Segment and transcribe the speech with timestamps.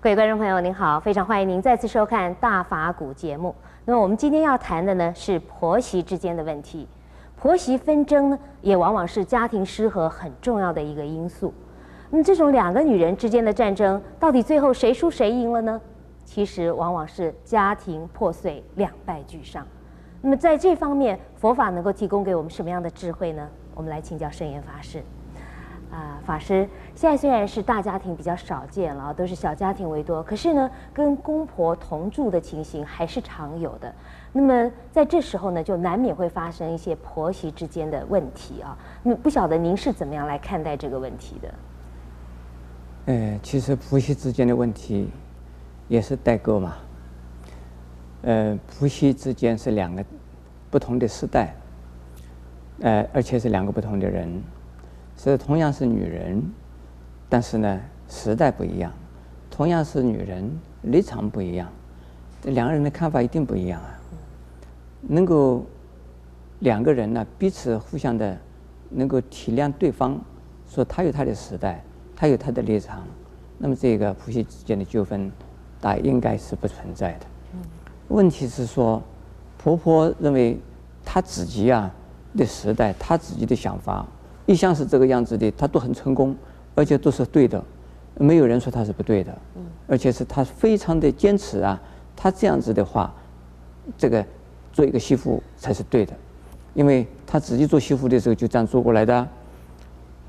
[0.00, 3.52] 各位观众朋友，您好，非常欢迎您再次收看《大法古》节目。
[3.84, 6.86] 那么我们今天要谈的呢是婆媳之间的问题，
[7.36, 11.52] 婆媳纷争呢也往往是家庭失和很重要的一个因素。
[12.10, 15.80] 那么这种两个女人之间的战争，到底最后谁输谁赢了呢？
[16.24, 19.66] 其实往往是家庭破碎，两败俱伤。
[20.22, 23.48] 那么在这方面，佛法能够提供给我们什么样的智慧呢？
[23.74, 25.02] 我们来请教圣严法师。
[25.90, 33.92] 啊，法师，现在虽然是大家庭比较少见了，都是小家庭为多，可是呢，跟公婆同住的情形还是常有的。
[34.32, 38.76] 那么在这时候呢，就难免会发生一些婆媳之间的问题啊。
[39.02, 41.54] 那不晓得您是怎么样来看待这个问题的？
[43.06, 45.08] 呃，其实婆媳之间的问题
[45.88, 46.76] 也是代沟嘛。
[48.20, 50.04] 呃，婆媳之间是两个
[50.70, 51.54] 不同的时代，
[52.80, 54.42] 呃，而且是两个不同的人。
[55.18, 56.40] 是同样是女人，
[57.28, 58.90] 但是呢，时代不一样；
[59.50, 60.48] 同样是女人，
[60.82, 61.68] 立场不一样，
[62.40, 63.98] 这两个人的看法一定不一样啊。
[65.02, 65.66] 能够
[66.60, 68.38] 两个人呢，彼此互相的
[68.90, 70.16] 能够体谅对方，
[70.68, 71.82] 说他有他的时代，
[72.14, 73.02] 他有他的立场，
[73.58, 75.30] 那么这个夫妻之间的纠纷，
[75.80, 77.26] 大应该是不存在的。
[78.06, 79.02] 问题是说，
[79.58, 80.58] 婆婆认为
[81.04, 81.92] 她自己啊
[82.36, 84.06] 的时代，她自己的想法。
[84.48, 86.34] 一向是这个样子的，他都很成功，
[86.74, 87.62] 而且都是对的，
[88.16, 89.36] 没有人说他是不对的，
[89.86, 91.78] 而且是他非常的坚持啊，
[92.16, 93.12] 他这样子的话，
[93.98, 94.24] 这个
[94.72, 96.14] 做一个媳妇才是对的，
[96.72, 99.28] 因为他自己做媳妇的时候就这样做过来的。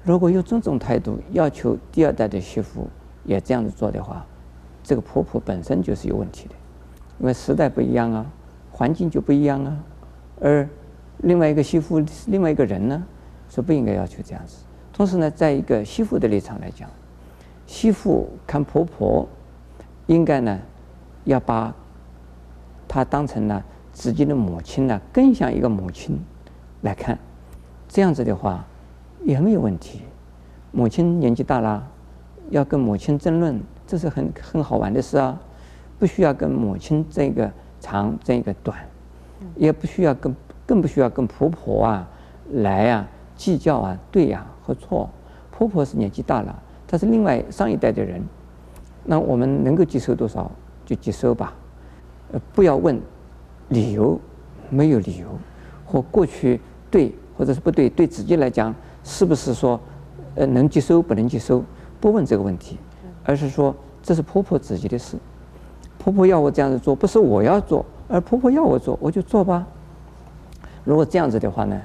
[0.03, 2.87] 如果用这种态度要求第二代的媳妇
[3.23, 4.25] 也这样子做的话，
[4.83, 6.55] 这个婆婆本身就是有问题的，
[7.19, 8.25] 因为时代不一样啊，
[8.69, 9.77] 环境就不一样啊，
[10.41, 10.67] 而
[11.19, 13.01] 另外一个媳妇另外一个人呢？
[13.49, 14.63] 是不应该要求这样子。
[14.93, 16.89] 同时呢，在一个媳妇的立场来讲，
[17.65, 19.27] 媳妇看婆婆，
[20.07, 20.59] 应该呢，
[21.23, 21.73] 要把
[22.87, 26.19] 她当成呢自己的母亲呢，更像一个母亲
[26.81, 27.17] 来看。
[27.87, 28.65] 这样子的话
[29.23, 30.01] 也没有问题。
[30.71, 31.87] 母亲年纪大了，
[32.49, 35.39] 要跟母亲争论，这是很很好玩的事啊。
[35.97, 38.77] 不需要跟母亲争一个长，争一个短，
[39.55, 40.35] 也不需要跟，
[40.65, 42.07] 更不需要跟婆婆啊
[42.51, 43.07] 来啊。
[43.39, 45.09] 计较啊，对呀、和错，
[45.49, 46.53] 婆婆是年纪大了，
[46.85, 48.21] 她是另外上一代的人，
[49.05, 50.51] 那我们能够接受多少
[50.85, 51.53] 就接受吧，
[52.33, 52.99] 呃，不要问
[53.69, 54.19] 理由，
[54.69, 55.27] 没有理由，
[55.85, 56.59] 或过去
[56.91, 59.79] 对或者是不对，对自己来讲是不是说
[60.35, 61.63] 呃能接收不能接收，
[62.01, 62.77] 不问这个问题，
[63.23, 63.73] 而是说
[64.03, 65.15] 这是婆婆自己的事，
[65.97, 69.65] 婆婆要我这样子做，不是我要做，而婆婆要我做，我就做吧。
[70.83, 71.79] 如果这样子的话呢？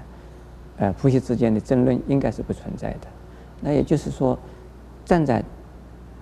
[0.76, 3.06] 呃，夫妻之间的争论应该是不存在的。
[3.60, 4.36] 那也就是说，
[5.04, 5.42] 站在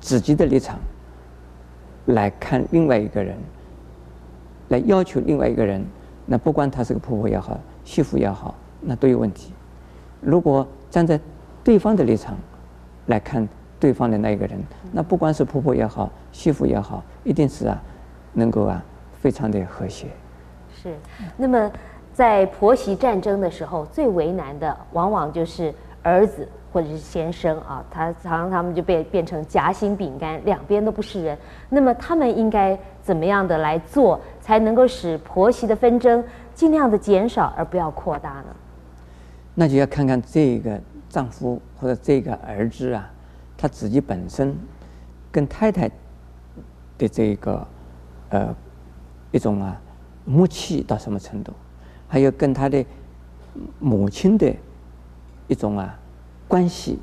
[0.00, 0.78] 自己的立场
[2.06, 3.36] 来看另外一个人，
[4.68, 5.82] 来要求另外一个人，
[6.26, 9.52] 那不管他是个婆婆也好，媳妇也好，那都有问题。
[10.20, 11.18] 如果站在
[11.64, 12.36] 对方的立场
[13.06, 13.48] 来看
[13.80, 14.62] 对方的那一个人，
[14.92, 17.82] 那不管是婆婆也好，媳妇也好，一定是啊，
[18.34, 18.84] 能够啊，
[19.20, 20.08] 非常的和谐。
[20.74, 20.94] 是，
[21.38, 21.72] 那么。
[22.12, 31.36] 在婆媳战争的时候，最为难的往往就是儿子或者是先生啊，他常常他们就变变成夹心饼干，两边都不是人。
[31.68, 36.22] 那么他们应该怎么样的来做，才能够使婆媳的纷争
[36.54, 38.46] 尽量的减少，而不要扩大呢？
[39.54, 43.10] 那就要看看这个丈夫或者这个儿子啊，
[43.56, 44.54] 他自己本身
[45.30, 45.90] 跟太太
[46.98, 47.66] 的这个
[48.30, 48.54] 呃
[49.30, 49.80] 一种啊
[50.24, 51.52] 默契到什么程度。
[52.12, 52.84] 还有跟他的
[53.78, 54.54] 母亲的
[55.48, 55.98] 一种啊
[56.46, 56.98] 关系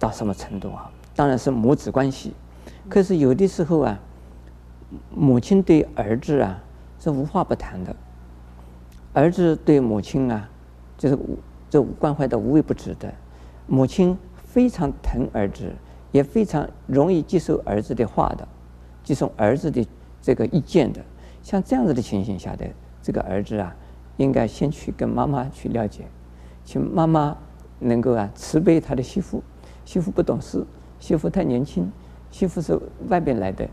[0.00, 0.90] 到什么程度啊？
[1.14, 2.32] 当然是母子关系。
[2.88, 4.00] 可是有的时候啊，
[5.14, 6.60] 母亲对儿子啊
[6.98, 7.94] 是无话不谈的，
[9.12, 10.50] 儿子对母亲啊
[10.98, 11.16] 就是
[11.70, 13.14] 这关怀的无微不至的。
[13.68, 15.72] 母亲非常疼儿子，
[16.10, 18.48] 也非常容易接受儿子的话的，
[19.04, 19.86] 接受儿子的
[20.20, 21.00] 这个意见的。
[21.44, 22.68] 像这样子的情形下的
[23.00, 23.72] 这个儿子啊。
[24.16, 26.04] 应该先去跟妈妈去了解，
[26.64, 27.36] 请妈妈
[27.78, 29.42] 能够啊慈悲他的媳妇，
[29.84, 30.64] 媳妇不懂事，
[31.00, 31.90] 媳妇太年轻，
[32.30, 32.78] 媳妇是
[33.08, 33.68] 外边来的，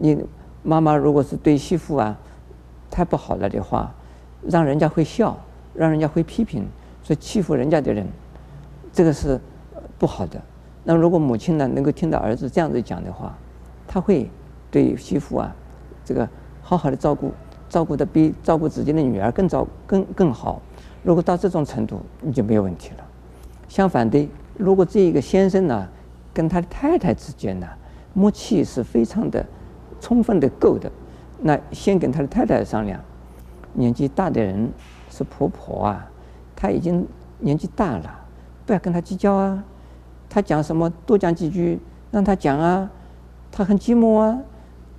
[0.00, 0.24] 你
[0.62, 2.18] 妈妈如果是对媳妇啊
[2.90, 3.94] 太不好了的话，
[4.42, 5.38] 让人家会笑，
[5.74, 6.66] 让人家会批评，
[7.02, 8.06] 说欺负人家的人，
[8.92, 9.40] 这个是
[9.98, 10.40] 不好的。
[10.84, 13.36] 那如果母亲呢能够听到儿子这样子讲的话，
[13.86, 14.30] 他会
[14.70, 15.54] 对媳妇啊
[16.04, 16.28] 这个
[16.62, 17.32] 好好的照顾。
[17.68, 20.60] 照顾的比照顾自己的女儿更早更更好，
[21.02, 23.04] 如果到这种程度，你就没有问题了。
[23.68, 25.88] 相反的，如果这一个先生呢，
[26.32, 27.66] 跟他的太太之间呢，
[28.14, 29.44] 默契是非常的
[30.00, 30.90] 充分的够的。
[31.40, 33.00] 那先跟他的太太商量，
[33.74, 34.70] 年纪大的人
[35.10, 36.10] 是婆婆啊，
[36.56, 37.06] 她已经
[37.38, 38.26] 年纪大了，
[38.66, 39.62] 不要跟她计较啊。
[40.28, 41.78] 她讲什么多讲几句，
[42.10, 42.90] 让她讲啊。
[43.50, 44.38] 她很寂寞啊，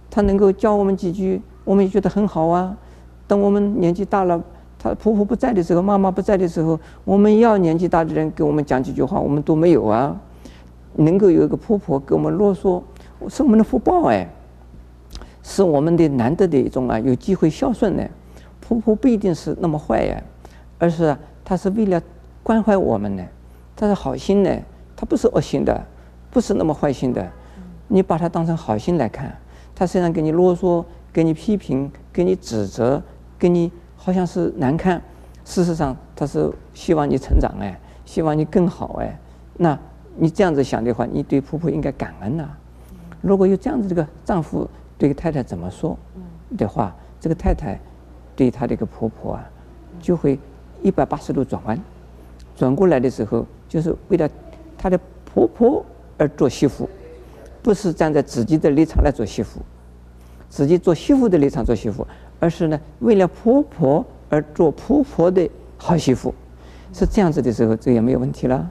[0.09, 2.75] 她能够教我们几句，我们也觉得很好啊。
[3.27, 4.41] 等我们年纪大了，
[4.79, 10.19] 她婆婆不在的时候，妈妈不在的时候，我们要年纪大的人给我们讲几句话，我们都没有啊。
[10.95, 12.81] 能够有一个婆婆给我们啰嗦，
[13.29, 14.27] 是我们的福报哎。
[15.43, 18.03] 是我们的难得的一种啊，有机会孝顺呢。
[18.59, 20.19] 婆婆不一定是那么坏呀，
[20.79, 21.15] 而是，
[21.45, 22.01] 她是为了
[22.41, 23.23] 关怀我们呢，
[23.75, 24.49] 她是好心呢，
[24.95, 25.85] 她不是恶心的，
[26.31, 27.27] 不是那么坏心的。
[27.87, 29.35] 你把她当成好心来看，
[29.75, 33.01] 她虽然给你啰嗦、给你批评、给你指责、
[33.37, 35.01] 给你好像是难看，
[35.45, 39.19] 事实上他是希望你成长哎，希望你更好哎。
[39.57, 39.77] 那
[40.15, 42.49] 你这样子想的话，你对婆婆应该感恩呐。
[43.21, 44.69] 如果有这样子这个丈夫。
[44.99, 45.97] 对太太怎么说
[46.57, 47.79] 的话，这个太太
[48.35, 49.49] 对她的一个婆婆啊，
[50.01, 50.37] 就会
[50.83, 51.79] 一百八十度转弯，
[52.53, 54.29] 转过来的时候，就是为了
[54.77, 55.85] 她的婆婆
[56.17, 56.89] 而做媳妇，
[57.63, 59.61] 不是站在自己的立场来做媳妇，
[60.49, 62.05] 自己做媳妇的立场做媳妇，
[62.39, 66.33] 而是呢为了婆婆而做婆婆的好媳妇，
[66.91, 68.69] 是这样子的时候，这也没有问题了。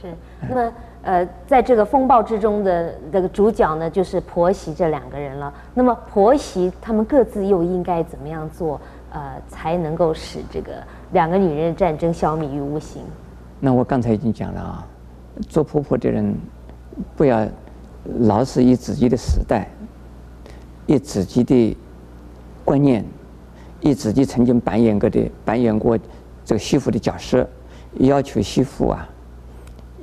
[0.00, 0.14] 是，
[0.48, 0.72] 那么。
[1.04, 5.52] 呃，在这个风暴之中的这个主角呢，就是婆媳这两个人了。
[5.74, 10.74] 那么婆媳他们各自又应该怎么样做，呃，才能够使这个
[11.10, 13.02] 两个女人的战争消弭于无形？
[13.58, 14.86] 那我刚才已经讲了啊，
[15.48, 16.32] 做婆婆的人
[17.16, 17.44] 不要
[18.20, 19.68] 老是以自己的时代、
[20.86, 21.76] 以自己的
[22.64, 23.04] 观念、
[23.80, 25.98] 以自己曾经扮演过的扮演过
[26.44, 27.48] 这个媳妇的角色，
[27.94, 29.08] 要求媳妇啊。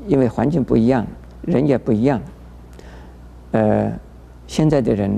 [0.07, 1.05] 因为环境不一样，
[1.41, 2.19] 人也不一样。
[3.51, 3.91] 呃，
[4.47, 5.11] 现在的人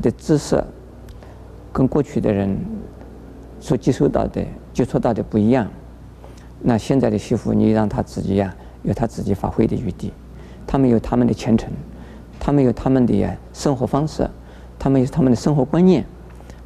[0.00, 0.62] 的知识
[1.72, 2.56] 跟过去的人
[3.60, 4.42] 所接受到的、
[4.72, 5.68] 接触到的不一样。
[6.60, 10.12] 那现在的媳妇，你让她自己呀，有她自己发挥的余地。
[10.66, 11.70] 他们有他们的前程，
[12.38, 14.30] 他们有他们的生活方式，
[14.82, 16.04] 他们有他们的生活观念，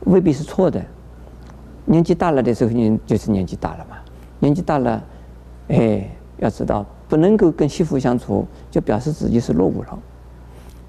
[0.06, 0.82] 未必是错的。
[1.84, 3.98] 年纪大了的时候，你就是年纪大了嘛。
[4.38, 5.04] 年纪大了，
[5.68, 6.08] 哎，
[6.38, 6.86] 要知道。
[7.10, 9.98] 不能够跟媳妇相处，就表示自己是落伍了。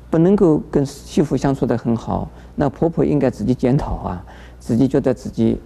[0.10, 4.26] 不能够跟媳妇相处的很好，那婆婆应该自己检讨啊，
[4.58, 5.60] 自己觉得自己，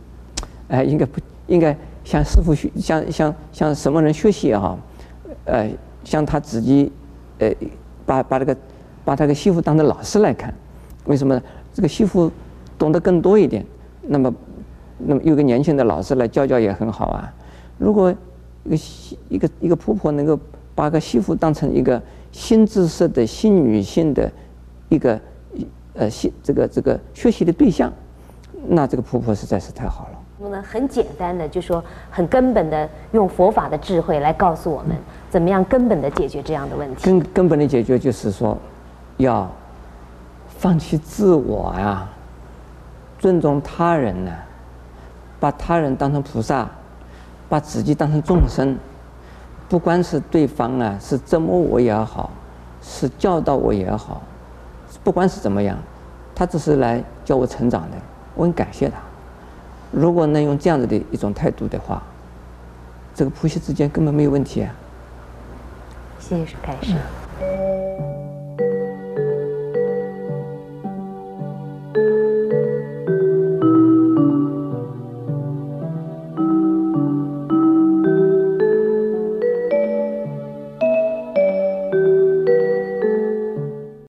[0.68, 4.76] 哎，应该不应该向师傅学，向向向什么人学习啊？
[5.46, 5.70] 呃，
[6.04, 6.92] 向他自己，
[7.38, 7.54] 呃，
[8.04, 8.58] 把把这个
[9.06, 10.52] 把他个媳妇当成老师来看。
[11.06, 11.42] 为什么呢？
[11.74, 12.32] 这个媳妇
[12.78, 13.66] 懂得更多一点，
[14.02, 14.34] 那么
[14.98, 17.34] 那么有个年轻的老师来教教也很好啊。
[17.78, 18.14] 如果
[18.64, 20.40] 一个媳一个一个婆婆能够
[20.76, 22.02] 把个媳妇当成一个
[22.32, 24.32] 新知识的新女性的
[24.90, 25.20] 一个
[25.94, 27.92] 呃新这个这个学习的对象，
[28.68, 30.20] 那这个婆婆实在是太好了。
[30.44, 34.96] 那么很简单的，就说很根本的用佛法的智慧来告诉我们，
[35.30, 37.06] 怎么样根本的解决这样的问题。
[37.06, 38.58] 根根本的解决就是说，
[39.18, 39.50] 要
[40.62, 42.10] 放弃自我呀、啊，
[43.18, 44.46] 尊重他人呢、啊，
[45.40, 46.70] 把他人当成菩萨。
[47.50, 48.78] 把自己当成众生，
[49.68, 52.32] 不管是对方啊，是折磨我也好，
[52.82, 54.22] 是教导我也好，
[55.04, 55.78] 不管是怎么样，
[56.34, 57.98] 他只是来教我成长的，
[58.36, 58.96] 我很感谢他。
[59.92, 62.02] 如果能用这样子的一种态度的话，
[63.14, 64.74] 这个婆媳之间根本没有问题啊。
[66.20, 66.96] 谢谢开示。